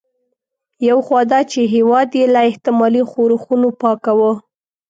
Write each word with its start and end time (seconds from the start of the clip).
یو 0.89 0.99
خو 1.07 1.15
دا 1.31 1.39
چې 1.51 1.61
هېواد 1.73 2.09
یې 2.19 2.25
له 2.33 2.41
احتمالي 2.49 3.03
ښورښونو 3.11 3.69
پاکاوه. 3.81 4.31